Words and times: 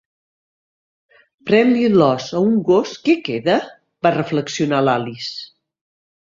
"Pren-li 1.49 1.83
l'os 1.95 2.29
a 2.39 2.41
un 2.45 2.55
gos: 2.71 2.95
què 3.09 3.15
queda?", 3.29 3.59
va 4.07 4.15
reflexionar 4.17 4.81
l'Alice. 4.89 5.33